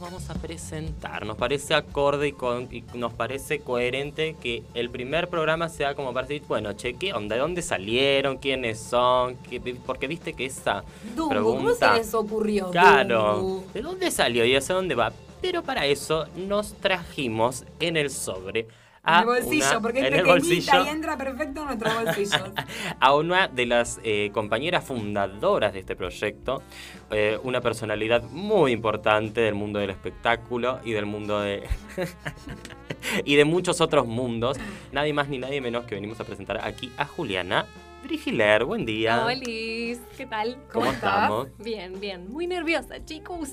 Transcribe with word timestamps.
vamos 0.00 0.28
a 0.30 0.34
presentar. 0.34 1.24
Nos 1.26 1.36
parece 1.36 1.74
acorde 1.74 2.28
y, 2.28 2.32
con, 2.32 2.68
y 2.74 2.82
nos 2.94 3.12
parece 3.12 3.60
coherente 3.60 4.36
que 4.40 4.62
el 4.74 4.90
primer 4.90 5.28
programa 5.28 5.68
sea 5.68 5.94
como 5.94 6.12
para 6.12 6.26
decir, 6.26 6.42
bueno, 6.48 6.72
che, 6.72 6.94
¿qué 6.94 7.12
onda? 7.12 7.36
¿De 7.36 7.40
dónde 7.40 7.62
salieron? 7.62 8.38
¿Quiénes 8.38 8.80
son? 8.80 9.36
¿Qué- 9.36 9.60
porque 9.86 10.06
viste 10.06 10.32
que 10.32 10.46
esa 10.46 10.82
Dumbo, 11.14 11.28
pregunta... 11.30 11.86
¿cómo 11.88 11.94
se 11.94 11.98
les 12.04 12.14
ocurrió? 12.14 12.70
Claro, 12.70 13.36
Dumbo? 13.36 13.64
¿de 13.74 13.82
dónde 13.82 14.10
salió 14.10 14.44
y 14.44 14.56
hacia 14.56 14.74
dónde 14.74 14.94
va? 14.94 15.12
Pero 15.40 15.62
para 15.62 15.86
eso 15.86 16.26
nos 16.36 16.74
trajimos 16.74 17.64
en 17.80 17.96
el 17.96 18.10
sobre 18.10 18.66
En 19.02 19.14
a 19.14 19.20
el 19.20 19.26
bolsillo, 19.26 19.66
una- 19.70 19.80
porque 19.80 19.98
es 20.00 20.06
en 20.06 20.12
el 20.14 20.22
pequeñita 20.24 20.32
bolsillo 20.72 20.84
y 20.84 20.88
entra 20.88 21.16
perfecto 21.16 21.60
en 21.62 21.66
nuestro 21.68 21.90
bolsillo. 22.04 22.52
a 23.00 23.14
una 23.14 23.48
de 23.48 23.66
las 23.66 23.98
eh, 24.04 24.30
compañeras 24.34 24.84
fundadoras 24.84 25.72
de 25.72 25.78
este 25.80 25.96
proyecto, 25.96 26.62
eh, 27.10 27.38
una 27.42 27.60
personalidad 27.62 28.22
muy 28.24 28.72
importante 28.72 29.40
del 29.40 29.54
mundo 29.54 29.78
del 29.78 29.90
espectáculo 29.90 30.80
y 30.84 30.92
del 30.92 31.06
mundo 31.06 31.40
de... 31.40 31.66
y 33.24 33.36
de 33.36 33.44
muchos 33.46 33.80
otros 33.80 34.06
mundos. 34.06 34.58
Nadie 34.92 35.12
más 35.14 35.28
ni 35.28 35.38
nadie 35.38 35.60
menos 35.60 35.84
que 35.86 35.94
venimos 35.94 36.20
a 36.20 36.24
presentar 36.24 36.60
aquí 36.62 36.92
a 36.98 37.06
Juliana 37.06 37.64
Brigiler. 38.10 38.64
Buen 38.64 38.84
día. 38.84 39.24
Hola, 39.24 39.38
¿qué 39.40 40.26
tal? 40.28 40.58
¿Cómo, 40.72 40.90
estamos? 40.90 41.46
Bien, 41.58 42.00
bien. 42.00 42.28
Muy 42.28 42.48
nerviosa, 42.48 43.04
chicos. 43.04 43.50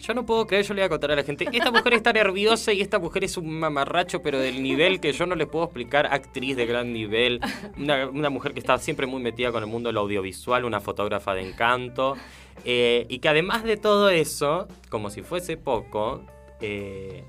Yo 0.00 0.14
no 0.14 0.26
puedo 0.26 0.48
creer, 0.48 0.64
yo 0.64 0.74
le 0.74 0.80
voy 0.80 0.86
a 0.86 0.88
contar 0.88 1.12
a 1.12 1.14
la 1.14 1.22
gente. 1.22 1.46
Esta 1.52 1.70
mujer 1.70 1.94
está 1.94 2.12
nerviosa 2.12 2.72
y 2.72 2.80
esta 2.80 2.98
mujer 2.98 3.22
es 3.22 3.36
un 3.36 3.48
mamarracho, 3.60 4.20
pero 4.20 4.40
del 4.40 4.64
nivel 4.64 4.98
que 4.98 5.12
yo 5.12 5.26
no 5.26 5.36
le 5.36 5.46
puedo 5.46 5.66
explicar. 5.66 6.12
Actriz 6.12 6.56
de 6.56 6.66
gran 6.66 6.92
nivel. 6.92 7.40
Una, 7.78 8.08
una 8.08 8.30
mujer 8.30 8.52
que 8.52 8.58
está 8.58 8.76
siempre 8.78 9.06
muy 9.06 9.22
metida 9.22 9.52
con 9.52 9.62
el 9.62 9.68
mundo 9.68 9.90
del 9.90 9.98
audiovisual, 9.98 10.64
una 10.64 10.80
fotógrafa 10.80 11.32
de 11.32 11.48
encanto. 11.48 12.16
eh, 12.64 13.06
y 13.08 13.20
que 13.20 13.28
además 13.28 13.62
de 13.62 13.76
todo 13.76 14.10
eso, 14.10 14.66
como 14.88 15.10
si 15.10 15.22
fuese 15.22 15.56
poco, 15.56 16.24
eh, 16.60 17.22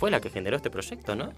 fue 0.00 0.10
la 0.10 0.18
que 0.20 0.30
generó 0.30 0.56
este 0.56 0.70
proyecto, 0.70 1.14
¿no? 1.14 1.30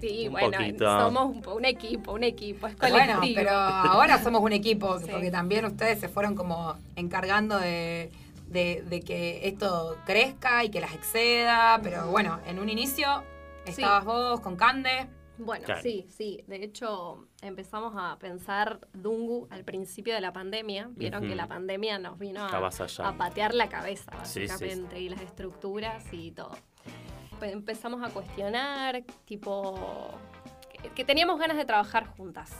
Sí, 0.00 0.26
Un 0.26 0.32
bueno, 0.32 0.58
poquito. 0.58 0.84
somos 1.00 1.36
un, 1.36 1.46
un 1.48 1.64
equipo, 1.64 2.12
un 2.14 2.24
equipo, 2.24 2.66
es 2.66 2.76
Bueno, 2.76 2.96
colectivo. 3.14 3.34
pero 3.36 3.50
ahora 3.52 4.20
somos 4.20 4.42
un 4.42 4.52
equipo, 4.52 4.98
Sí. 4.98 5.06
porque 5.10 5.30
también 5.30 5.64
ustedes 5.64 6.00
se 6.00 6.08
fueron 6.08 6.34
como 6.34 6.76
encargando 6.96 7.58
de, 7.58 8.10
de- 8.48 8.82
de 8.88 9.00
que 9.02 9.46
esto 9.46 9.96
crezca 10.04 10.64
y 10.64 10.68
que 10.70 10.80
las 10.80 10.92
exceda, 10.94 11.78
pero 11.80 12.08
bueno, 12.10 12.40
en 12.46 12.58
un 12.58 12.68
inicio 12.68 13.22
estabas 13.64 14.04
vos 14.04 14.40
con 14.40 14.56
Cande. 14.56 15.06
Bueno, 15.38 15.64
Claro. 15.66 15.82
sí, 15.82 16.06
sí. 16.08 16.42
De 16.48 16.56
hecho, 16.64 17.26
empezamos 17.42 17.92
a 17.96 18.18
pensar 18.18 18.80
Dungu 18.94 19.46
al 19.50 19.64
principio 19.64 20.14
de 20.14 20.20
la 20.22 20.32
pandemia. 20.32 20.88
Vieron 20.92 21.28
que 21.28 21.36
la 21.36 21.46
pandemia 21.46 21.98
nos 21.98 22.18
vino 22.18 22.44
a, 22.46 23.12
patear 23.18 23.54
la 23.54 23.68
cabeza, 23.68 24.10
Sí, 24.24 24.40
sí, 24.40 24.48
sí. 24.48 24.52
básicamente, 24.52 24.98
y 25.00 25.08
las 25.10 25.20
estructuras 25.20 26.04
y 26.12 26.30
todo. 26.32 26.56
Empezamos 27.42 28.02
a 28.02 28.12
cuestionar, 28.12 29.02
tipo, 29.24 30.10
que 30.94 31.04
teníamos 31.04 31.38
ganas 31.38 31.56
de 31.56 31.64
trabajar 31.64 32.06
juntas. 32.16 32.52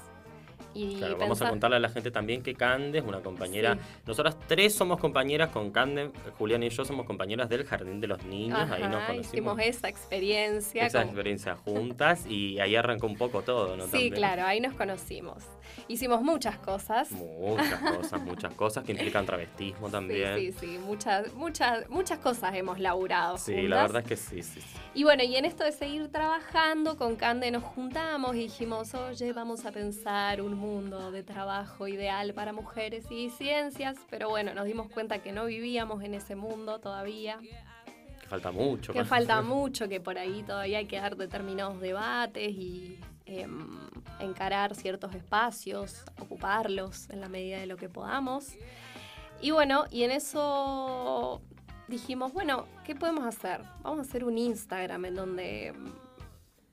Y 0.76 0.96
Claro, 0.96 1.16
vamos 1.16 1.40
a 1.42 1.48
contarle 1.48 1.76
a 1.76 1.80
la 1.80 1.88
gente 1.88 2.10
también 2.10 2.42
que 2.42 2.54
Cande 2.54 2.98
es 2.98 3.04
una 3.04 3.20
compañera. 3.20 3.74
Sí. 3.74 3.80
Nosotras 4.06 4.36
tres 4.46 4.74
somos 4.74 4.98
compañeras 5.00 5.50
con 5.50 5.70
Cande, 5.70 6.10
Julián 6.38 6.62
y 6.62 6.68
yo 6.68 6.84
somos 6.84 7.06
compañeras 7.06 7.48
del 7.48 7.64
Jardín 7.64 8.00
de 8.00 8.06
los 8.08 8.22
Niños. 8.24 8.58
ahí 8.70 8.82
nos 8.82 9.04
conocimos. 9.04 9.26
hicimos 9.26 9.58
esa 9.60 9.88
experiencia. 9.88 10.86
esa 10.86 10.98
con- 11.00 11.08
experiencia 11.08 11.56
juntas 11.64 12.26
y 12.26 12.58
ahí 12.60 12.76
arrancó 12.76 13.06
un 13.06 13.16
poco 13.16 13.42
todo, 13.42 13.76
¿no? 13.76 13.84
Sí, 13.86 13.90
También. 13.92 14.14
claro, 14.14 14.42
ahí 14.44 14.60
nos 14.60 14.74
conocimos. 14.74 15.44
Hicimos 15.88 16.22
muchas 16.22 16.58
cosas. 16.58 17.10
Muchas 17.12 17.80
cosas, 17.96 18.20
muchas 18.22 18.54
cosas 18.54 18.84
que 18.84 18.92
implican 18.92 19.26
travestismo 19.26 19.88
también. 19.88 20.36
Sí, 20.38 20.52
sí, 20.52 20.58
sí, 20.60 20.78
muchas, 20.78 21.32
muchas, 21.34 21.88
muchas 21.88 22.18
cosas 22.18 22.54
hemos 22.54 22.78
laburado. 22.78 23.38
Sí, 23.38 23.52
juntas. 23.52 23.70
la 23.70 23.82
verdad 23.82 24.02
es 24.02 24.08
que 24.08 24.16
sí, 24.16 24.42
sí. 24.42 24.60
sí. 24.60 24.66
Y 24.94 25.04
bueno, 25.04 25.22
y 25.22 25.36
en 25.36 25.44
esto 25.44 25.64
de 25.64 25.72
seguir 25.72 26.10
trabajando, 26.10 26.96
con 26.96 27.16
Cande 27.16 27.50
nos 27.50 27.62
juntamos 27.62 28.34
y 28.36 28.40
dijimos, 28.40 28.94
oye, 28.94 29.32
vamos 29.32 29.64
a 29.66 29.72
pensar 29.72 30.40
un 30.40 30.56
mundo 30.66 31.10
de 31.12 31.22
trabajo 31.22 31.86
ideal 31.86 32.34
para 32.34 32.52
mujeres 32.52 33.06
y 33.10 33.30
ciencias, 33.30 33.96
pero 34.10 34.28
bueno, 34.28 34.52
nos 34.54 34.66
dimos 34.66 34.88
cuenta 34.88 35.20
que 35.20 35.32
no 35.32 35.46
vivíamos 35.46 36.02
en 36.02 36.14
ese 36.14 36.34
mundo 36.34 36.80
todavía, 36.80 37.38
Que 38.20 38.26
falta 38.26 38.50
mucho. 38.50 38.92
que 38.92 39.04
falta 39.04 39.42
mucho, 39.54 39.88
que 39.88 40.00
por 40.00 40.18
ahí 40.18 40.42
todavía 40.42 40.78
hay 40.78 40.86
que 40.86 40.96
dar 40.96 41.16
determinados 41.16 41.80
debates 41.80 42.50
y 42.50 42.98
em, 43.26 43.68
encarar 44.20 44.74
ciertos 44.74 45.14
espacios, 45.14 46.04
ocuparlos 46.20 47.08
en 47.10 47.20
la 47.20 47.28
medida 47.28 47.58
de 47.58 47.66
lo 47.66 47.76
que 47.76 47.88
podamos. 47.88 48.54
Y 49.40 49.50
bueno, 49.52 49.84
y 49.90 50.02
en 50.02 50.10
eso 50.10 51.40
dijimos, 51.88 52.32
bueno, 52.32 52.66
¿qué 52.84 52.94
podemos 52.94 53.24
hacer? 53.24 53.62
Vamos 53.82 54.00
a 54.00 54.02
hacer 54.02 54.24
un 54.24 54.38
Instagram 54.38 55.04
en 55.04 55.14
donde, 55.14 55.74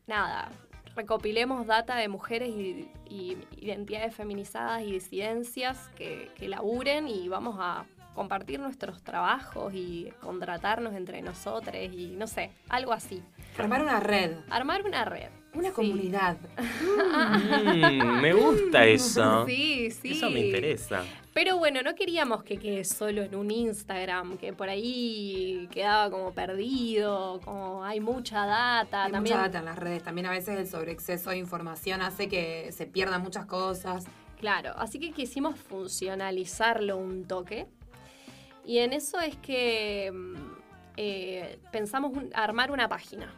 nada, 0.08 0.50
recopilemos 0.96 1.66
data 1.66 1.96
de 1.96 2.08
mujeres 2.08 2.50
y, 2.50 2.90
y 3.13 3.38
identidades 3.62 4.16
feminizadas 4.16 4.81
y 4.81 4.91
disidencias 4.91 5.90
que, 5.96 6.31
que 6.35 6.47
laburen 6.47 7.07
y 7.07 7.29
vamos 7.29 7.57
a 7.59 7.85
compartir 8.16 8.59
nuestros 8.59 9.03
trabajos 9.03 9.74
y 9.74 10.12
contratarnos 10.22 10.94
entre 10.96 11.22
nosotros 11.22 11.75
y 11.75 12.16
no 12.18 12.25
sé, 12.25 12.52
algo 12.69 12.91
así. 12.91 13.22
Formar 13.56 13.84
una 13.84 14.00
red, 14.00 14.38
Armar 14.50 14.84
una 14.84 15.06
red. 15.06 15.29
Una 15.53 15.69
Sí. 15.69 15.74
comunidad. 15.75 16.38
Mm, 16.58 18.22
me 18.22 18.34
gusta 18.34 18.86
eso. 18.86 19.46
Sí, 19.46 19.91
sí. 19.91 20.12
Eso 20.14 20.30
me 20.30 20.40
interesa. 20.47 21.03
Pero 21.34 21.58
bueno, 21.58 21.81
no 21.81 21.96
queríamos 21.96 22.44
que 22.44 22.58
quede 22.58 22.84
solo 22.84 23.24
en 23.24 23.34
un 23.36 23.50
Instagram, 23.50 24.38
que 24.38 24.53
por 24.53 24.69
ahí 24.69 25.68
quedaba 25.72 26.12
como 26.12 26.31
perdido, 26.31 27.40
como 27.44 27.84
hay 27.84 28.00
mucha 28.00 28.46
data. 28.46 29.06
Hay 29.06 29.12
también, 29.12 29.36
mucha 29.36 29.47
data 29.47 29.59
en 29.59 29.66
las 29.66 29.78
redes. 29.80 30.03
También 30.03 30.28
a 30.28 30.31
veces 30.31 30.59
el 30.59 30.68
sobreexceso 30.68 31.31
de 31.31 31.38
información 31.38 32.02
hace 32.02 32.28
que 32.30 32.72
se 32.72 32.85
pierdan 32.85 33.22
muchas 33.24 33.46
cosas. 33.47 34.06
Claro, 34.40 34.74
así 34.78 35.00
que 35.00 35.12
quisimos 35.12 35.58
funcionalizarlo 35.59 36.97
un 36.97 37.25
toque. 37.25 37.66
Y 38.66 38.78
en 38.80 38.94
eso 38.94 39.20
es 39.20 39.35
que 39.38 40.12
mm, 40.14 40.35
eh, 40.97 41.58
pensamos 41.72 42.12
un- 42.16 42.30
armar 42.35 42.70
una 42.72 42.88
página. 42.88 43.34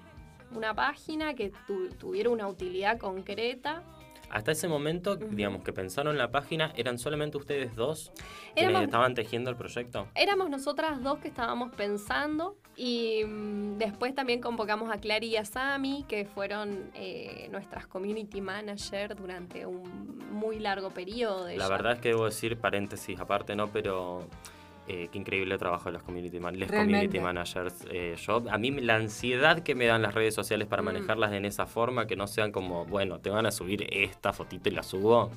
Una 0.55 0.73
página 0.73 1.33
que 1.33 1.51
tu- 1.67 1.89
tuviera 1.89 2.29
una 2.29 2.47
utilidad 2.47 2.97
concreta. 2.97 3.83
Hasta 4.29 4.51
ese 4.51 4.67
momento, 4.67 5.15
digamos, 5.17 5.63
que 5.63 5.71
pensaron 5.71 6.13
en 6.13 6.17
la 6.17 6.31
página, 6.31 6.73
¿eran 6.75 6.97
solamente 6.97 7.37
ustedes 7.37 7.75
dos 7.75 8.11
quienes 8.55 8.71
Éramos- 8.71 8.83
estaban 8.85 9.13
tejiendo 9.13 9.51
el 9.51 9.55
proyecto? 9.55 10.07
Éramos 10.15 10.49
nosotras 10.49 11.01
dos 11.03 11.19
que 11.19 11.27
estábamos 11.27 11.71
pensando 11.75 12.57
y 12.75 13.23
mm, 13.23 13.77
después 13.77 14.15
también 14.15 14.41
convocamos 14.41 14.89
a 14.91 14.97
Clary 14.99 15.27
y 15.27 15.37
a 15.37 15.45
Sami, 15.45 16.05
que 16.07 16.25
fueron 16.25 16.89
eh, 16.95 17.47
nuestras 17.51 17.85
community 17.85 18.41
manager 18.41 19.15
durante 19.15 19.65
un 19.67 20.17
muy 20.31 20.57
largo 20.59 20.89
periodo. 20.89 21.45
De 21.45 21.57
La 21.57 21.65
ya- 21.65 21.69
verdad 21.69 21.93
es 21.93 21.99
que 21.99 22.09
debo 22.09 22.25
decir, 22.25 22.57
paréntesis 22.57 23.19
aparte, 23.19 23.55
¿no? 23.55 23.67
Pero 23.67 24.27
eh, 24.87 25.09
qué 25.11 25.17
increíble 25.17 25.57
trabajo 25.57 25.85
de 25.85 25.93
los 25.93 26.03
community, 26.03 26.39
man- 26.39 26.57
les 26.59 26.69
Realmente. 26.69 27.07
community 27.07 27.19
managers. 27.19 27.73
Eh, 27.91 28.15
yo, 28.17 28.43
a 28.49 28.57
mí 28.57 28.71
la 28.71 28.95
ansiedad 28.95 29.61
que 29.63 29.73
me 29.75 29.85
dan 29.85 30.01
las 30.03 30.13
redes 30.13 30.35
sociales 30.35 30.67
para 30.67 30.81
Mm. 30.81 30.85
manejarlas 30.85 31.33
en 31.33 31.45
esa 31.45 31.65
forma, 31.65 32.05
que 32.07 32.15
no 32.15 32.27
sean 32.27 32.51
como, 32.51 32.85
bueno, 32.85 33.19
te 33.19 33.29
van 33.29 33.45
a 33.45 33.51
subir 33.51 33.87
esta 33.91 34.31
fotito 34.33 34.69
y 34.69 34.73
la 34.73 34.83
subo. 34.83 35.31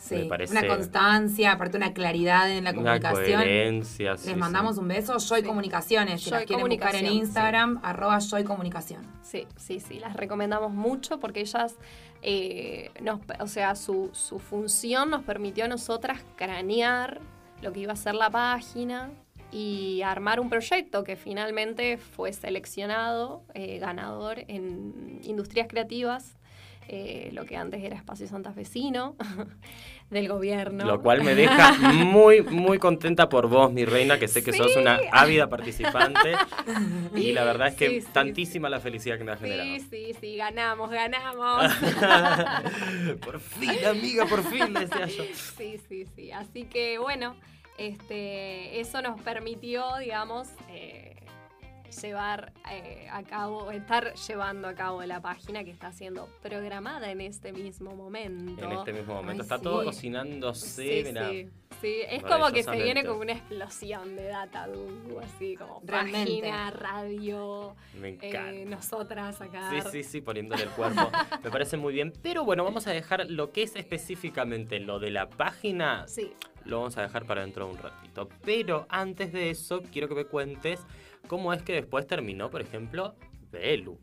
Sí, 0.00 0.14
Me 0.14 0.24
parece- 0.26 0.52
una 0.56 0.66
constancia, 0.66 1.52
aparte 1.52 1.76
una 1.76 1.92
claridad 1.92 2.48
en 2.50 2.62
la 2.64 2.70
Una 2.70 2.78
comunicación. 3.00 3.40
coherencia. 3.40 4.16
sí, 4.16 4.26
Les 4.28 4.34
sí. 4.34 4.40
mandamos 4.40 4.78
un 4.78 4.86
beso, 4.88 5.18
Joy 5.18 5.40
Sí. 5.40 5.46
Comunicaciones. 5.46 6.22
Si 6.22 6.30
Joy 6.30 6.38
las 6.38 6.46
quieren 6.46 6.68
buscar 6.68 6.94
en. 6.94 7.06
Instagram, 7.06 7.80
arroba 7.82 8.18
Joy 8.20 8.44
Comunicación. 8.44 9.02
Sí, 9.22 9.46
sí, 9.56 9.80
sí, 9.80 9.98
las 9.98 10.14
recomendamos 10.16 10.72
mucho 10.72 11.18
porque 11.18 11.40
ellas, 11.40 11.76
eh, 12.22 12.90
nos, 13.02 13.20
o 13.40 13.46
sea, 13.48 13.74
su, 13.74 14.08
su 14.12 14.38
función 14.38 15.10
nos 15.10 15.24
permitió 15.24 15.64
a 15.64 15.68
nosotras 15.68 16.22
cranear 16.36 17.20
lo 17.62 17.72
que 17.72 17.80
iba 17.80 17.92
a 17.92 17.96
ser 17.96 18.14
la 18.14 18.30
página 18.30 19.10
y 19.50 20.02
armar 20.02 20.40
un 20.40 20.50
proyecto 20.50 21.04
que 21.04 21.16
finalmente 21.16 21.96
fue 21.96 22.32
seleccionado 22.32 23.42
eh, 23.54 23.78
ganador 23.78 24.40
en 24.48 25.20
Industrias 25.22 25.68
Creativas, 25.68 26.37
eh, 26.88 27.30
lo 27.32 27.44
que 27.44 27.56
antes 27.56 27.82
era 27.84 27.94
Espacio 27.96 28.26
Santafesino 28.26 29.14
del 30.10 30.26
gobierno. 30.28 30.84
Lo 30.86 31.02
cual 31.02 31.22
me 31.22 31.34
deja 31.36 31.72
muy, 31.92 32.42
muy 32.42 32.78
contenta 32.78 33.28
por 33.28 33.48
vos, 33.48 33.70
mi 33.72 33.84
reina, 33.84 34.18
que 34.18 34.26
sé 34.26 34.42
que 34.42 34.52
sos 34.54 34.74
una 34.76 34.98
ávida 35.12 35.48
participante. 35.48 36.32
Y 37.14 37.32
la 37.32 37.44
verdad 37.44 37.68
es 37.68 37.74
que 37.74 37.88
Sí, 37.88 38.00
sí. 38.02 38.08
tantísima 38.12 38.68
la 38.68 38.80
felicidad 38.80 39.18
que 39.18 39.24
me 39.24 39.32
ha 39.32 39.36
generado. 39.36 39.64
Sí, 39.64 39.80
sí, 39.90 40.14
sí, 40.20 40.36
ganamos, 40.36 40.90
ganamos. 40.90 41.72
por 43.24 43.40
fin, 43.40 43.84
amiga, 43.86 44.26
por 44.26 44.42
fin, 44.44 44.72
decía 44.74 45.06
yo. 45.06 45.24
Sí, 45.56 45.78
sí, 45.88 46.06
sí. 46.14 46.30
Así 46.32 46.64
que 46.64 46.98
bueno, 46.98 47.36
este, 47.76 48.80
eso 48.80 49.02
nos 49.02 49.20
permitió, 49.20 49.84
digamos, 49.98 50.48
eh, 50.70 51.16
llevar 51.90 52.52
eh, 52.70 53.06
a 53.10 53.22
cabo, 53.22 53.70
estar 53.70 54.14
llevando 54.14 54.68
a 54.68 54.74
cabo 54.74 55.02
la 55.04 55.20
página 55.20 55.64
que 55.64 55.70
está 55.70 55.92
siendo 55.92 56.28
programada 56.42 57.10
en 57.10 57.20
este 57.20 57.52
mismo 57.52 57.94
momento. 57.94 58.62
En 58.64 58.72
este 58.72 58.92
mismo 58.92 59.14
momento. 59.14 59.42
Ay, 59.42 59.46
está 59.46 59.58
sí. 59.58 59.62
todo 59.64 59.84
cocinándose, 59.84 61.04
Sí, 61.04 61.12
sí, 61.12 61.48
sí. 61.80 62.00
es 62.08 62.22
como 62.22 62.50
que 62.52 62.62
se 62.62 62.82
viene 62.82 63.04
como 63.04 63.20
una 63.20 63.32
explosión 63.32 64.16
de 64.16 64.24
data, 64.28 64.66
Dungu, 64.68 65.20
así 65.20 65.56
como 65.56 65.80
Realmente. 65.84 66.40
página, 66.42 66.70
radio, 66.70 67.74
Me 68.00 68.08
eh, 68.10 68.18
encanta. 68.22 68.70
nosotras 68.76 69.40
acá. 69.40 69.70
Sí, 69.70 69.90
sí, 69.90 70.02
sí, 70.02 70.20
poniéndole 70.20 70.64
el 70.64 70.70
cuerpo. 70.70 71.10
Me 71.42 71.50
parece 71.50 71.76
muy 71.76 71.92
bien. 71.94 72.12
Pero 72.22 72.44
bueno, 72.44 72.64
vamos 72.64 72.86
a 72.86 72.92
dejar 72.92 73.26
lo 73.30 73.52
que 73.52 73.62
es 73.62 73.76
específicamente 73.76 74.80
lo 74.80 74.98
de 74.98 75.10
la 75.10 75.28
página. 75.28 76.06
Sí. 76.08 76.32
Lo 76.64 76.78
vamos 76.80 76.98
a 76.98 77.02
dejar 77.02 77.24
para 77.24 77.42
dentro 77.42 77.66
de 77.66 77.72
un 77.72 77.78
ratito. 77.78 78.28
Pero 78.44 78.86
antes 78.90 79.32
de 79.32 79.48
eso, 79.50 79.82
quiero 79.90 80.06
que 80.08 80.14
me 80.14 80.24
cuentes 80.26 80.80
cómo 81.28 81.52
es 81.52 81.62
que 81.62 81.74
después 81.74 82.06
terminó, 82.06 82.50
por 82.50 82.60
ejemplo, 82.60 83.14
Belu 83.52 83.98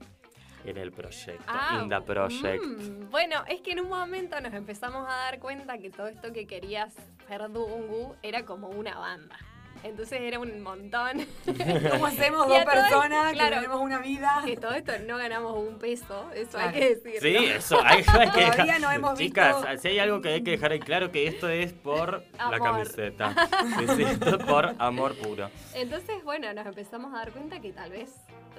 en 0.64 0.78
el 0.78 0.92
proyecto. 0.92 1.44
Ah, 1.48 1.82
in 1.82 1.90
the 1.90 2.02
project. 2.02 2.64
mm, 2.64 3.10
bueno, 3.12 3.44
es 3.48 3.62
que 3.62 3.72
en 3.72 3.82
un 3.82 3.90
momento 3.90 4.40
nos 4.42 4.54
empezamos 4.54 5.08
a 5.08 5.16
dar 5.16 5.40
cuenta 5.40 5.78
que 5.78 5.90
todo 5.90 6.08
esto 6.08 6.32
que 6.32 6.48
querías 6.48 6.94
ser 7.28 7.42
Dungu 7.52 8.16
era 8.24 8.46
como 8.46 8.70
una 8.70 8.98
banda. 8.98 9.38
Entonces 9.86 10.20
era 10.22 10.40
un 10.40 10.62
montón. 10.62 11.26
¿Cómo 11.92 12.06
hacemos 12.08 12.48
dos 12.48 12.58
esto, 12.58 12.72
personas 12.72 13.34
claro. 13.34 13.50
que 13.50 13.56
tenemos 13.56 13.82
una 13.82 14.00
vida? 14.00 14.42
que 14.46 14.58
todo 14.58 14.74
esto 14.74 14.92
no 15.06 15.18
ganamos 15.18 15.56
un 15.58 15.78
peso, 15.78 16.32
eso 16.34 16.52
Claro. 16.52 16.68
hay 16.70 16.74
que 16.74 16.96
decirlo. 16.96 17.40
Sí, 17.40 17.46
eso 17.46 17.80
hay, 17.84 17.98
hay 17.98 18.30
que 18.32 18.42
Todavía 18.42 18.64
dejar- 18.66 18.82
no 18.82 18.92
hemos 18.92 19.18
Chicas, 19.20 19.56
visto- 19.62 19.78
si 19.82 19.88
hay 19.90 20.00
algo 20.00 20.22
que 20.22 20.30
hay 20.30 20.44
que 20.44 20.52
dejar 20.52 20.72
ahí 20.72 20.80
claro 20.80 21.12
que 21.12 21.28
esto 21.28 21.50
es 21.50 21.72
por 21.74 22.24
la 22.38 22.60
camiseta. 22.60 23.36
Sí, 23.78 23.86
sí, 23.96 24.04
esto 24.04 24.38
es 24.38 24.44
por 24.46 24.76
amor 24.80 25.16
puro. 25.18 25.50
Entonces, 25.74 26.24
bueno, 26.24 26.52
nos 26.54 26.66
empezamos 26.66 27.14
a 27.14 27.18
dar 27.18 27.32
cuenta 27.32 27.60
que 27.60 27.72
tal 27.72 27.92
vez 27.92 28.12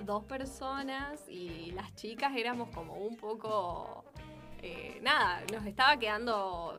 dos 0.02 0.25
personas 0.25 1.20
y 1.29 1.72
las 1.72 1.94
chicas 1.96 2.32
éramos 2.37 2.69
como 2.70 2.94
un 2.94 3.17
poco... 3.17 4.05
eh, 4.62 4.99
nada, 5.02 5.43
nos 5.52 5.67
estaba 5.67 5.96
quedando... 5.99 6.79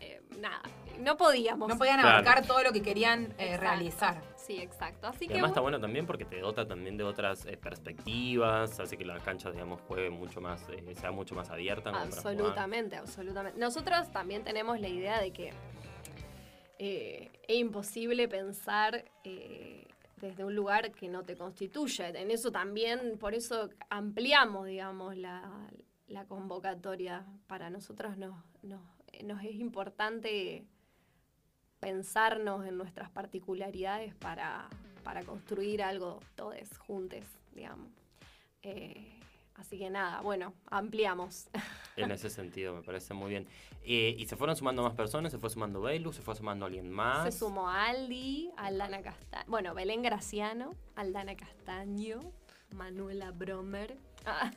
eh, 0.00 0.20
nada, 0.38 0.60
no 0.98 1.16
podíamos. 1.16 1.68
No 1.68 1.76
podían 1.78 2.00
Claro. 2.00 2.18
abarcar 2.18 2.46
todo 2.46 2.62
lo 2.62 2.72
que 2.72 2.82
querían 2.82 3.34
eh, 3.38 3.56
realizar. 3.56 4.22
Sí, 4.36 4.58
exacto. 4.60 5.06
Así 5.08 5.24
Y 5.24 5.28
que 5.28 5.34
además 5.34 5.50
está 5.50 5.60
bueno, 5.60 5.78
también 5.80 6.06
porque 6.06 6.24
te 6.24 6.40
dota 6.40 6.66
también 6.66 6.96
de 6.96 7.04
otras 7.04 7.44
eh, 7.46 7.56
perspectivas, 7.56 8.78
hace 8.80 8.96
que 8.96 9.04
la 9.04 9.18
cancha, 9.20 9.50
digamos, 9.50 9.80
juegue 9.82 10.10
mucho 10.10 10.40
más, 10.40 10.66
eh, 10.70 10.94
sea 10.94 11.10
mucho 11.10 11.34
más 11.34 11.50
abierta. 11.50 11.90
absolutamente, 11.90 12.96
absolutamente. 12.96 13.58
Nosotros 13.58 14.10
también 14.10 14.44
tenemos 14.44 14.80
la 14.80 14.88
idea 14.88 15.20
de 15.20 15.32
que 15.32 15.52
eh, 16.78 17.30
es 17.46 17.56
imposible 17.58 18.28
pensar 18.28 19.04
eh, 19.24 19.86
desde 20.16 20.44
un 20.44 20.54
lugar 20.54 20.92
que 20.92 21.08
no 21.08 21.24
te 21.24 21.36
constituye. 21.36 22.06
En 22.18 22.30
eso 22.30 22.50
también, 22.52 23.18
por 23.18 23.34
eso 23.34 23.68
ampliamos, 23.90 24.66
digamos, 24.66 25.16
la, 25.16 25.68
la 26.06 26.24
convocatoria. 26.26 27.26
Para 27.46 27.70
nosotros 27.70 28.16
nos, 28.16 28.34
nos, 28.62 28.80
nos 29.24 29.42
es 29.44 29.54
importante 29.56 30.64
pensarnos 31.80 32.66
en 32.66 32.76
nuestras 32.76 33.10
particularidades 33.10 34.14
para, 34.14 34.68
para 35.04 35.22
construir 35.22 35.82
algo 35.82 36.20
todos 36.34 36.56
juntos, 36.78 37.24
digamos. 37.54 37.90
Eh, 38.62 39.20
así 39.54 39.78
que 39.78 39.90
nada, 39.90 40.20
bueno, 40.20 40.54
ampliamos. 40.70 41.48
En 41.96 42.12
ese 42.12 42.30
sentido, 42.30 42.76
me 42.76 42.82
parece 42.82 43.12
muy 43.12 43.28
bien. 43.28 43.48
Eh, 43.82 44.14
y 44.16 44.26
se 44.26 44.36
fueron 44.36 44.54
sumando 44.54 44.84
más 44.84 44.94
personas, 44.94 45.32
se 45.32 45.38
fue 45.38 45.50
sumando 45.50 45.80
Belu, 45.80 46.12
se 46.12 46.22
fue 46.22 46.36
sumando 46.36 46.64
alguien 46.64 46.88
más. 46.92 47.24
Se 47.24 47.40
sumó 47.40 47.68
Aldi, 47.68 48.52
Aldana 48.56 49.02
Castaño, 49.02 49.44
bueno, 49.48 49.74
Belén 49.74 50.02
Graciano, 50.02 50.76
Aldana 50.94 51.36
Castaño, 51.36 52.20
Manuela 52.76 53.32
Bromer. 53.32 53.96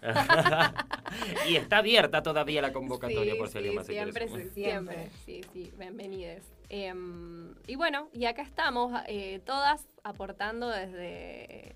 Y 1.49 1.55
está 1.55 1.77
abierta 1.79 2.23
todavía 2.23 2.61
la 2.61 2.71
convocatoria 2.73 3.33
sí, 3.33 3.37
por 3.39 3.49
si 3.49 3.57
alguien 3.57 3.73
sí, 3.73 3.77
más 3.77 3.85
se 3.87 3.93
quiere 3.93 4.11
siempre, 4.11 4.27
sumar. 4.27 4.43
se- 4.43 4.53
siempre, 4.53 5.09
sí, 5.25 5.41
sí, 5.53 5.71
bienvenidos. 5.77 6.43
Em, 6.69 7.53
y 7.67 7.75
bueno, 7.75 8.07
y 8.13 8.25
acá 8.25 8.41
estamos 8.43 9.01
eh, 9.07 9.41
todas 9.45 9.87
aportando 10.03 10.69
desde, 10.69 11.75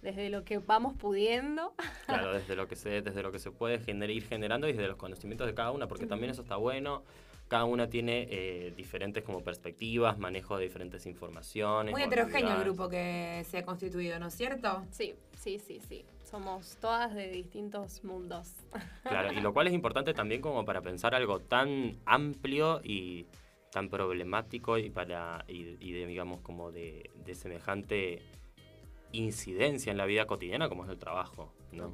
desde 0.00 0.30
lo 0.30 0.44
que 0.44 0.58
vamos 0.58 0.94
pudiendo. 0.96 1.74
Claro, 2.06 2.32
desde 2.32 2.56
lo 2.56 2.66
que 2.66 2.74
se, 2.76 3.02
desde 3.02 3.22
lo 3.22 3.30
que 3.32 3.38
se 3.38 3.50
puede 3.50 3.78
gener- 3.80 4.10
ir 4.10 4.26
generando 4.26 4.66
y 4.68 4.72
desde 4.72 4.88
los 4.88 4.96
conocimientos 4.96 5.46
de 5.46 5.54
cada 5.54 5.70
una, 5.72 5.86
porque 5.88 6.06
también 6.06 6.30
eso 6.30 6.42
está 6.42 6.56
bueno. 6.56 7.04
Cada 7.50 7.64
una 7.64 7.90
tiene 7.90 8.28
eh, 8.30 8.72
diferentes 8.76 9.24
como 9.24 9.42
perspectivas, 9.42 10.16
manejo 10.18 10.56
de 10.56 10.62
diferentes 10.62 11.04
informaciones. 11.04 11.90
Muy 11.90 12.04
heterogéneo 12.04 12.56
el 12.58 12.62
grupo 12.62 12.88
que 12.88 13.44
se 13.50 13.58
ha 13.58 13.64
constituido, 13.64 14.20
¿no 14.20 14.28
es 14.28 14.34
cierto? 14.34 14.84
Sí, 14.92 15.16
sí, 15.36 15.58
sí, 15.58 15.80
sí. 15.80 16.04
Somos 16.22 16.76
todas 16.80 17.12
de 17.12 17.28
distintos 17.28 18.04
mundos. 18.04 18.54
Claro, 19.02 19.32
y 19.32 19.40
lo 19.40 19.52
cual 19.52 19.66
es 19.66 19.72
importante 19.72 20.14
también 20.14 20.40
como 20.40 20.64
para 20.64 20.80
pensar 20.80 21.12
algo 21.16 21.40
tan 21.40 21.98
amplio 22.06 22.80
y 22.84 23.26
tan 23.72 23.88
problemático 23.88 24.78
y 24.78 24.88
para 24.90 25.44
y, 25.48 25.76
y 25.80 25.90
de 25.90 26.06
digamos 26.06 26.42
como 26.42 26.70
de, 26.70 27.10
de 27.24 27.34
semejante 27.34 28.22
incidencia 29.10 29.90
en 29.90 29.96
la 29.98 30.06
vida 30.06 30.26
cotidiana 30.26 30.68
como 30.68 30.84
es 30.84 30.90
el 30.90 30.98
trabajo. 30.98 31.52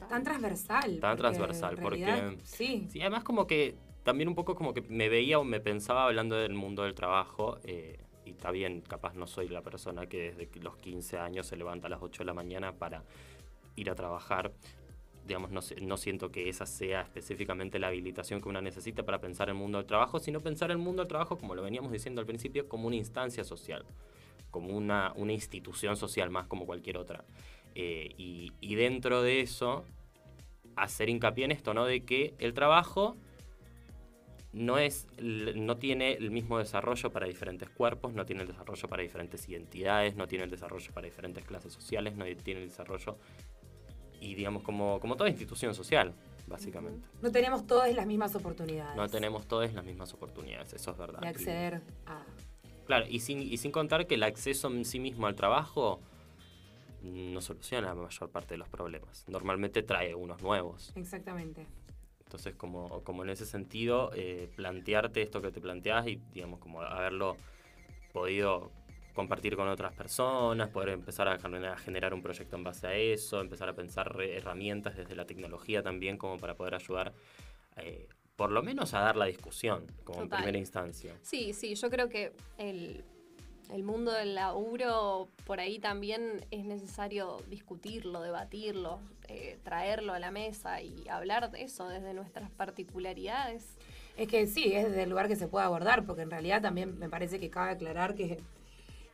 Tan 0.09 0.23
transversal. 0.23 1.01
Tan 1.01 1.17
porque 1.17 1.17
transversal, 1.17 1.77
porque- 1.81 2.39
Sí. 2.45 2.87
Sí, 2.91 3.01
además 3.01 3.25
como 3.25 3.47
que 3.47 3.75
también 4.07 4.29
un 4.29 4.37
poco 4.37 4.55
como 4.55 4.73
que 4.73 4.83
me 4.83 5.09
veía 5.09 5.41
o 5.41 5.43
me 5.43 5.59
pensaba 5.59 6.05
hablando 6.05 6.37
del 6.37 6.55
mundo 6.55 6.85
del 6.85 6.95
trabajo 6.95 7.59
eh, 7.65 7.99
y 8.25 8.31
está 8.31 8.53
bien, 8.53 8.81
capaz 8.81 9.15
no 9.15 9.27
soy 9.27 9.49
la 9.49 9.63
persona 9.63 10.07
que 10.07 10.33
desde 10.33 10.61
los 10.61 10.77
15 10.77 11.19
años 11.19 11.49
se 11.49 11.57
levanta 11.57 11.89
a 11.89 11.91
las 11.91 12.01
8 12.01 12.23
de 12.23 12.25
la 12.25 12.33
mañana 12.33 12.73
para 12.73 13.03
ir 13.75 13.91
a 13.91 13.97
trabajar. 13.97 14.53
Digamos, 15.27 15.51
no, 15.51 15.61
no 15.83 15.97
siento 15.97 16.31
que 16.31 16.49
esa 16.49 16.67
sea 16.67 17.01
específicamente 17.01 17.81
la 17.81 17.89
habilitación 17.89 18.41
que 18.41 18.49
una 18.49 18.61
necesita 18.61 19.03
para 19.03 19.21
pensar 19.21 19.49
el 19.49 19.57
mundo 19.57 19.79
del 19.79 19.89
trabajo, 19.89 20.21
sino 20.21 20.41
pensar 20.41 20.71
el 20.71 20.79
mundo 20.79 21.03
del 21.03 21.09
trabajo, 21.09 21.37
como 21.37 21.57
lo 21.57 21.63
veníamos 21.63 21.91
diciendo 21.91 22.21
al 22.21 22.29
principio, 22.29 22.69
como 22.69 22.87
una 22.87 22.95
instancia 22.95 23.43
social, 23.43 23.85
como 24.53 24.69
una, 24.69 25.13
una 25.17 25.33
institución 25.33 25.97
social 25.97 26.31
más 26.31 26.47
como 26.47 26.65
cualquier 26.65 26.97
otra. 26.97 27.25
Eh, 27.75 28.15
y, 28.17 28.53
y 28.61 28.77
dentro 28.77 29.23
de 29.23 29.41
eso, 29.41 29.85
hacer 30.77 31.09
hincapié 31.09 31.47
en 31.47 31.51
esto, 31.51 31.75
¿no? 31.75 31.87
De 31.87 32.05
que 32.05 32.35
el 32.39 32.55
trabajo 32.55 33.17
no, 34.57 34.79
es, 34.79 35.07
no 35.21 35.77
tiene 35.77 36.15
el 36.15 36.31
mismo 36.31 36.59
desarrollo 36.59 37.13
para 37.13 37.27
diferentes 37.27 37.69
cuerpos, 37.69 38.15
no 38.15 38.25
tiene 38.25 38.43
el 38.43 38.49
desarrollo 38.49 38.89
para 38.89 39.03
diferentes 39.03 39.47
identidades, 39.49 40.17
no 40.17 40.27
tiene 40.27 40.45
el 40.45 40.51
desarrollo 40.51 40.93
para 40.95 41.05
diferentes 41.05 41.45
clases 41.45 41.75
sociales, 41.75 42.17
no 42.17 42.25
tiene 42.43 42.63
el 42.63 42.69
desarrollo, 42.69 43.19
y 44.19 44.35
digamos, 44.35 44.63
como, 44.63 44.99
como 44.99 45.15
toda 45.17 45.29
institución 45.29 45.75
social, 45.75 46.15
básicamente. 46.47 47.07
No 47.21 47.31
tenemos 47.31 47.67
todas 47.67 47.95
las 47.95 48.07
mismas 48.07 48.35
oportunidades 48.35 48.97
No 48.97 49.09
tenemos 49.09 49.47
todas 49.47 49.75
las 49.75 49.85
mismas 49.85 50.15
oportunidades, 50.15 50.73
eso 50.73 50.91
es 50.91 50.97
verdad. 50.97 51.21
de 51.21 51.29
acceder 51.29 51.83
a... 52.07 52.25
Claro, 52.87 53.05
y 53.09 53.21
sin, 53.21 53.43
y 53.43 53.59
sin 53.59 53.73
contar 53.73 54.07
que 54.07 54.15
el 54.15 54.23
acceso 54.23 54.69
en 54.69 54.87
sí 54.87 55.01
mismo 55.01 55.27
al 55.27 55.35
trabajo 55.35 56.01
no 57.03 57.43
soluciona 57.43 57.89
la 57.89 57.95
mayor 57.95 58.31
parte 58.31 58.55
de 58.55 58.59
los 58.59 58.69
problemas. 58.69 59.27
Normalmente 59.29 59.83
trae 59.83 60.15
unos 60.15 60.41
nuevos. 60.41 60.93
Exactamente. 60.95 61.67
Entonces, 62.27 62.57
como, 62.57 63.05
como 63.05 63.23
en 63.23 63.31
ese 63.31 63.47
sentido, 63.47 64.11
eh, 64.15 64.51
plantearte 64.57 65.23
esto 65.23 65.41
que 65.41 65.53
te 65.53 65.61
planteas 65.61 66.09
y, 66.09 66.21
digamos, 66.35 66.59
como 66.59 66.83
haberlo 66.83 67.37
podido 68.13 68.73
compartir 69.15 69.57
con 69.57 69.69
otras 69.69 69.93
personas, 69.95 70.69
poder 70.71 70.91
empezar 70.91 71.29
a 71.29 71.39
generar, 71.79 72.13
un 72.13 72.23
proyecto 72.23 72.57
en 72.57 72.65
base 72.65 72.87
a 72.89 72.95
eso, 72.95 73.41
empezar 73.41 73.69
a 73.69 73.75
pensar 73.75 74.15
herramientas 74.21 74.97
desde 74.97 75.15
la 75.15 75.25
tecnología 75.25 75.83
también 75.83 76.19
como 76.19 76.37
para 76.37 76.55
poder 76.57 76.75
ayudar, 76.75 77.15
eh, 77.77 78.09
por 78.35 78.51
lo 78.51 78.63
menos 78.63 78.93
a 78.93 79.01
dar 79.01 79.17
la 79.17 79.27
discusión, 79.27 79.87
como 80.05 80.23
en 80.23 80.29
primera 80.29 80.59
instancia. 80.59 81.17
Sí, 81.23 81.55
sí, 81.55 81.77
yo 81.77 81.89
creo 81.89 82.09
que 82.09 82.33
el, 82.59 83.05
el 83.73 83.83
mundo 83.83 84.13
del 84.13 84.35
laburo, 84.35 85.29
por 85.45 85.61
ahí 85.61 85.79
también 85.79 86.45
es 86.51 86.65
necesario 86.65 87.39
discutirlo, 87.49 88.21
debatirlo, 88.23 89.01
eh, 89.29 89.59
traerlo 89.65 90.13
a 90.13 90.19
la 90.19 90.31
mesa 90.31 90.81
y 90.83 91.09
hablar 91.09 91.51
de 91.51 91.63
eso 91.63 91.89
desde 91.89 92.15
nuestras 92.15 92.51
particularidades. 92.51 93.65
Es 94.17 94.29
que 94.29 94.47
sí, 94.47 94.73
es 94.73 94.89
desde 94.89 95.03
el 95.03 95.11
lugar 95.11 95.29
que 95.29 95.37
se 95.37 95.49
puede 95.49 95.67
abordar, 95.67 96.05
porque 96.05 96.23
en 96.23 96.31
realidad 96.31 96.63
también 96.63 96.99
me 96.99 97.09
parece 97.09 97.39
que 97.39 97.51
cabe 97.51 97.73
aclarar 97.73 98.15
que, 98.15 98.41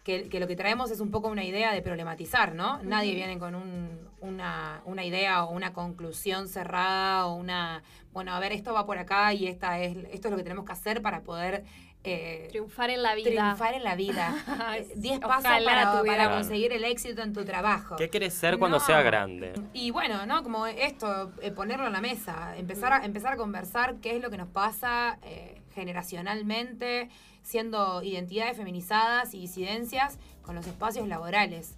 que, 0.04 0.28
que 0.28 0.38
lo 0.40 0.47
que 0.47 0.54
traemos 0.56 0.90
es 0.90 1.00
un 1.00 1.11
poco 1.11 1.28
una 1.28 1.44
idea 1.44 1.73
de 1.73 1.82
problematizar, 1.82 2.54
¿no? 2.54 2.80
Nadie 2.82 3.14
viene 3.14 3.38
con 3.38 3.54
un- 3.54 4.09
una, 4.21 4.80
una 4.85 5.04
idea 5.04 5.44
o 5.44 5.50
una 5.50 5.73
conclusión 5.73 6.47
cerrada 6.49 7.26
o 7.26 7.35
una, 7.35 7.82
bueno, 8.12 8.32
a 8.32 8.38
ver, 8.38 8.52
esto 8.52 8.73
va 8.73 8.87
por 8.87 8.99
acá 8.99 9.32
y 9.35 9.49
esta 9.49 9.80
es, 9.80 9.97
esto 10.12 10.28
es 10.28 10.30
lo 10.30 10.37
que 10.37 10.44
tenemos 10.44 10.64
que 10.64 10.73
hacer 10.73 11.02
para 11.02 11.23
poder 11.23 11.64
eh, 12.04 12.49
Triunfar 12.50 12.90
en 12.90 13.02
la 13.02 13.14
vida. 13.14 13.30
triunfar 13.30 13.75
en 13.75 13.85
la 13.85 13.94
vida. 13.94 14.35
Ay, 14.66 14.80
Eh, 14.82 14.92
Diez 14.97 15.18
ojalá 15.23 15.42
pasos 15.42 15.64
para, 15.64 16.02
para 16.02 16.30
conseguir 16.30 16.73
el 16.73 16.85
éxito 16.85 17.23
en 17.23 17.32
tu 17.32 17.44
trabajo. 17.44 17.97
¿Qué 17.97 18.11
querés 18.11 18.35
ser 18.35 18.59
cuando 18.59 18.78
No. 18.78 18.85
sea 18.85 19.02
grande? 19.02 19.52
Y 19.73 19.90
bueno, 19.92 20.26
¿no? 20.26 20.42
Como 20.42 20.66
esto, 20.66 21.32
eh, 21.42 21.50
ponerlo 21.52 21.87
en 21.87 21.92
la 21.92 22.00
mesa, 22.00 22.56
empezar 22.56 22.92
a, 22.92 23.04
empezar 23.04 23.35
a 23.35 23.37
conversar 23.37 23.97
qué 23.97 24.16
es 24.16 24.23
lo 24.23 24.30
que 24.30 24.37
nos 24.38 24.49
pasa, 24.49 25.18
eh, 25.23 25.61
generacionalmente, 25.75 27.09
siendo 27.42 28.02
identidades 28.02 28.56
feminizadas 28.56 29.35
y 29.35 29.40
disidencias 29.40 30.18
con 30.42 30.54
los 30.54 30.66
espacios 30.66 31.09
laborales. 31.09 31.75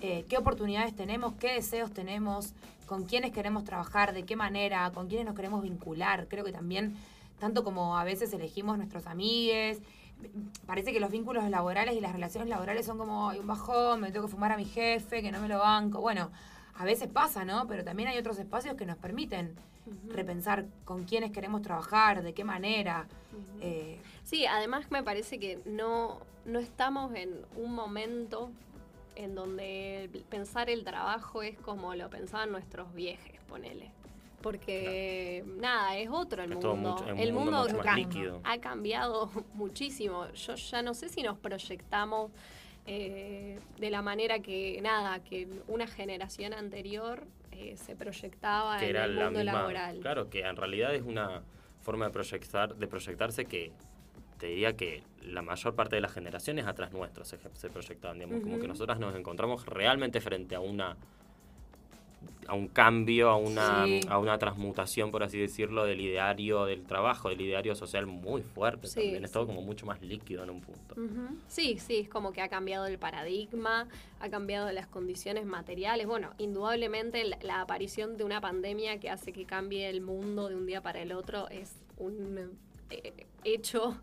Eh, 0.00 0.24
¿Qué 0.28 0.36
oportunidades 0.36 0.94
tenemos? 0.94 1.34
¿Qué 1.34 1.52
deseos 1.54 1.92
tenemos? 1.92 2.52
¿Con 2.86 3.04
quiénes 3.04 3.32
queremos 3.32 3.64
trabajar? 3.64 4.12
¿De 4.12 4.22
qué 4.24 4.36
manera? 4.36 4.90
¿Con 4.92 5.08
quiénes 5.08 5.26
nos 5.26 5.34
queremos 5.34 5.62
vincular? 5.62 6.26
Creo 6.28 6.44
que 6.44 6.52
también, 6.52 6.96
tanto 7.38 7.64
como 7.64 7.96
a 7.98 8.04
veces 8.04 8.32
elegimos 8.32 8.76
nuestros 8.76 9.06
amigues, 9.06 9.80
parece 10.66 10.92
que 10.92 11.00
los 11.00 11.10
vínculos 11.10 11.48
laborales 11.48 11.96
y 11.96 12.00
las 12.00 12.12
relaciones 12.12 12.48
laborales 12.48 12.86
son 12.86 12.98
como 12.98 13.28
un 13.28 13.46
bajón, 13.46 14.00
me 14.00 14.10
tengo 14.10 14.26
que 14.26 14.32
fumar 14.32 14.52
a 14.52 14.56
mi 14.56 14.64
jefe, 14.64 15.22
que 15.22 15.30
no 15.32 15.40
me 15.40 15.48
lo 15.48 15.58
banco. 15.58 16.00
Bueno, 16.00 16.30
a 16.74 16.84
veces 16.84 17.08
pasa, 17.08 17.44
¿no? 17.44 17.66
Pero 17.66 17.84
también 17.84 18.08
hay 18.08 18.18
otros 18.18 18.38
espacios 18.38 18.76
que 18.76 18.86
nos 18.86 18.96
permiten 18.96 19.54
repensar 20.08 20.66
con 20.84 21.04
quiénes 21.04 21.32
queremos 21.32 21.62
trabajar, 21.62 22.22
de 22.22 22.34
qué 22.34 22.44
manera. 22.44 23.06
Eh, 23.60 24.00
sí, 24.24 24.46
además 24.46 24.90
me 24.90 25.02
parece 25.02 25.38
que 25.38 25.60
no, 25.64 26.20
no 26.44 26.58
estamos 26.58 27.14
en 27.14 27.44
un 27.56 27.74
momento 27.74 28.50
en 29.16 29.34
donde 29.34 30.10
pensar 30.28 30.70
el 30.70 30.84
trabajo 30.84 31.42
es 31.42 31.58
como 31.58 31.94
lo 31.94 32.08
pensaban 32.10 32.52
nuestros 32.52 32.92
viejos, 32.94 33.26
ponele. 33.48 33.90
Porque 34.42 35.44
nada, 35.56 35.96
es 35.96 36.08
otro 36.10 36.44
el 36.44 36.54
mundo. 36.54 37.04
el 37.16 37.32
mundo, 37.32 37.66
ha, 38.44 38.58
cambiado 38.58 39.30
muchísimo. 39.54 40.30
Yo 40.32 40.54
ya 40.54 40.82
no 40.82 40.94
sé 40.94 41.08
si 41.08 41.22
nos 41.22 41.38
proyectamos 41.38 42.30
eh, 42.86 43.58
de 43.78 43.90
la 43.90 44.00
manera 44.00 44.38
que 44.38 44.80
nada, 44.80 45.18
que 45.24 45.48
una 45.66 45.86
generación 45.86 46.54
anterior 46.54 47.26
eh, 47.50 47.76
se 47.76 47.96
proyectaba 47.96 48.82
en 48.82 48.96
el 48.96 49.14
mundo 49.14 49.42
laboral. 49.42 49.98
Claro, 50.00 50.30
que 50.30 50.40
en 50.40 50.56
realidad 50.56 50.94
es 50.94 51.02
una 51.02 51.42
forma 51.80 52.06
de 52.06 52.12
proyectar, 52.12 52.76
de 52.76 52.86
proyectarse 52.86 53.44
que 53.44 53.72
te 54.38 54.46
diría 54.46 54.76
que 54.76 55.02
la 55.22 55.42
mayor 55.42 55.74
parte 55.74 55.96
de 55.96 56.00
las 56.00 56.12
generaciones 56.12 56.66
atrás 56.66 56.92
nuestros 56.92 57.28
se, 57.28 57.38
se 57.54 57.70
proyectaban, 57.70 58.18
digamos, 58.18 58.42
como 58.42 58.58
que 58.60 58.68
nosotras 58.68 58.98
nos 59.00 59.16
encontramos 59.16 59.66
realmente 59.66 60.20
frente 60.20 60.54
a 60.54 60.60
una 60.60 60.96
a 62.48 62.54
un 62.54 62.66
cambio, 62.66 63.28
a 63.28 63.36
una, 63.36 63.84
a 64.08 64.18
una 64.18 64.38
transmutación, 64.38 65.10
por 65.10 65.22
así 65.22 65.38
decirlo, 65.38 65.84
del 65.84 66.00
ideario 66.00 66.64
del 66.64 66.84
trabajo, 66.84 67.28
del 67.28 67.42
ideario 67.42 67.74
social 67.74 68.06
muy 68.06 68.42
fuerte 68.42 68.88
también. 68.88 69.24
Es 69.24 69.32
todo 69.32 69.46
como 69.46 69.60
mucho 69.60 69.84
más 69.84 70.00
líquido 70.00 70.44
en 70.44 70.50
un 70.50 70.60
punto. 70.62 70.94
Sí, 71.46 71.78
sí, 71.78 71.98
es 71.98 72.08
como 72.08 72.32
que 72.32 72.40
ha 72.40 72.48
cambiado 72.48 72.86
el 72.86 72.98
paradigma, 72.98 73.86
ha 74.18 74.30
cambiado 74.30 74.72
las 74.72 74.86
condiciones 74.86 75.44
materiales. 75.44 76.06
Bueno, 76.06 76.30
indudablemente 76.38 77.22
la, 77.42 77.60
aparición 77.60 78.16
de 78.16 78.24
una 78.24 78.40
pandemia 78.40 78.98
que 78.98 79.10
hace 79.10 79.32
que 79.32 79.44
cambie 79.44 79.88
el 79.90 80.00
mundo 80.00 80.48
de 80.48 80.54
un 80.54 80.64
día 80.64 80.80
para 80.80 81.02
el 81.02 81.12
otro 81.12 81.48
es 81.50 81.74
un 81.98 82.58
eh, 82.88 83.26
hecho 83.44 84.00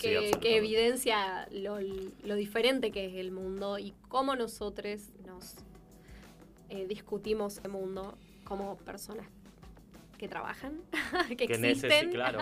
que, 0.00 0.30
evidencia 0.56 1.48
lo, 1.50 1.78
lo 1.80 2.34
diferente 2.36 2.92
que 2.92 3.06
es 3.06 3.14
el 3.14 3.32
mundo 3.32 3.78
y 3.80 3.92
cómo 4.08 4.36
nosotros 4.36 5.00
nos 5.26 5.56
eh, 6.72 6.86
discutimos 6.86 7.60
el 7.64 7.70
mundo 7.70 8.16
como 8.44 8.78
personas 8.78 9.26
que 10.16 10.26
trabajan, 10.26 10.80
que, 11.36 11.44
existen. 11.44 12.10
claro. 12.12 12.40